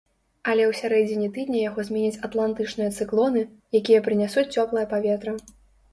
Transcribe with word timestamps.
Але 0.51 0.63
ў 0.69 0.77
сярэдзіне 0.79 1.27
тыдня 1.35 1.59
яго 1.69 1.85
зменяць 1.89 2.21
атлантычныя 2.29 2.89
цыклоны, 2.97 3.45
якія 3.81 3.99
прынясуць 4.09 4.49
цёплае 4.63 4.85
паветра. 4.95 5.31